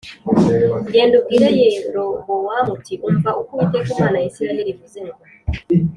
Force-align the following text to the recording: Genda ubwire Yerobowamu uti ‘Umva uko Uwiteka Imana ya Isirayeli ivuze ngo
Genda 0.93 1.15
ubwire 1.19 1.47
Yerobowamu 1.61 2.69
uti 2.77 2.93
‘Umva 3.07 3.29
uko 3.39 3.51
Uwiteka 3.53 3.87
Imana 3.95 4.17
ya 4.19 4.27
Isirayeli 4.29 4.71
ivuze 4.73 4.99
ngo 5.05 5.19